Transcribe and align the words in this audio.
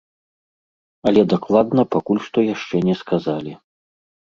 Але 1.11 1.21
дакладна 1.35 1.81
пакуль 1.99 2.25
што 2.31 2.49
яшчэ 2.53 2.85
не 2.91 3.01
сказалі. 3.07 3.53